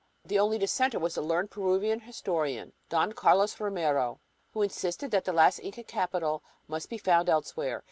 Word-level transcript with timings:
The 0.25 0.39
only 0.39 0.57
dissenter 0.57 0.97
was 0.97 1.13
the 1.13 1.21
learned 1.21 1.51
Peruvian 1.51 1.99
historian, 1.99 2.73
Don 2.89 3.13
Carlos 3.13 3.59
Romero, 3.59 4.19
who 4.51 4.63
insisted 4.63 5.11
that 5.11 5.25
the 5.25 5.31
last 5.31 5.59
Inca 5.59 5.83
capital 5.83 6.41
must 6.67 6.89
be 6.89 6.97
found 6.97 7.29
elsewhere. 7.29 7.79